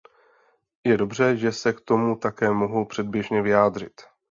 Je 0.83 0.97
dobře, 0.97 1.37
že 1.37 1.51
se 1.51 1.73
k 1.73 1.81
tomu 1.81 2.15
také 2.15 2.49
mohu 2.51 2.85
předběžně 2.85 3.41
vyjádřit. 3.41 4.01